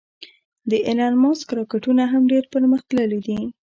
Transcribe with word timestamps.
د 0.69 0.71
ایلان 0.87 1.13
ماسک 1.23 1.47
راکټونه 1.57 2.03
هم 2.11 2.23
ډېر 2.31 2.43
پرمختللې 2.53 3.19
دې 3.25 3.39